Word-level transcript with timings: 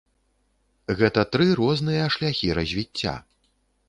Гэта 1.01 1.25
тры 1.35 1.45
розныя 1.59 2.05
шляхі 2.15 2.49
развіцця. 2.59 3.13